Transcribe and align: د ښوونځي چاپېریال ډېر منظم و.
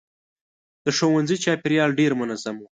د 0.85 0.87
ښوونځي 0.97 1.37
چاپېریال 1.43 1.89
ډېر 1.99 2.11
منظم 2.21 2.55
و. 2.59 2.63